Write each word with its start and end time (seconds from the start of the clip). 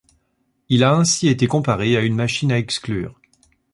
Il 0.67 0.83
a 0.83 0.95
ainsi 0.95 1.27
été 1.27 1.45
comparé 1.45 1.95
à 1.95 2.01
une 2.01 2.15
machine 2.15 2.51
à 2.51 2.57
exclure. 2.57 3.13